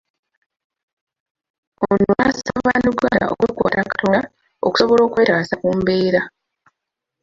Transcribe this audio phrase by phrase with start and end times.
[1.89, 4.19] Ono n'asaba bannayuganda okwekwata Katonda
[4.67, 6.21] okusobola okwetaasa ku mbeera.